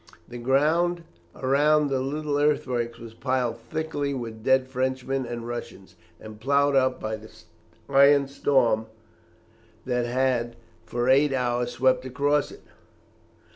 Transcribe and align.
The 0.27 0.39
ground 0.39 1.03
around 1.35 1.89
the 1.91 1.99
little 1.99 2.39
earthworks 2.39 2.97
was 2.97 3.13
piled 3.13 3.59
thickly 3.59 4.15
with 4.15 4.43
dead 4.43 4.67
Frenchmen 4.67 5.27
and 5.27 5.47
Russians, 5.47 5.95
and 6.19 6.39
ploughed 6.41 6.75
up 6.75 6.99
by 6.99 7.17
the 7.17 7.29
iron 7.87 8.27
storm 8.27 8.87
that 9.85 10.07
had 10.07 10.55
for 10.87 11.07
eight 11.07 11.33
hours 11.33 11.73
swept 11.73 12.03
across 12.03 12.49
it. 12.51 12.63